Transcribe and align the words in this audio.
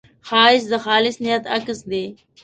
ښایست 0.27 0.67
د 0.71 0.73
خالص 0.85 1.15
نیت 1.23 1.43
عکس 1.55 1.79
دی 1.91 2.05